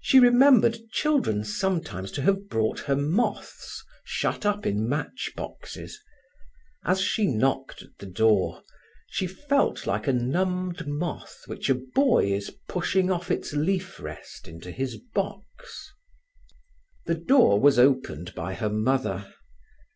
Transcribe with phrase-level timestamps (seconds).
[0.00, 6.00] She remembered children sometimes to have brought her moths shut up in matchboxes.
[6.84, 8.64] As she knocked at the door
[9.08, 14.48] she felt like a numbed moth which a boy is pushing off its leaf rest
[14.48, 15.92] into his box.
[17.04, 19.32] The door was opened by her mother.